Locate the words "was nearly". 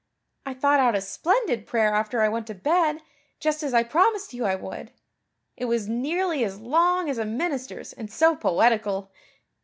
5.65-6.43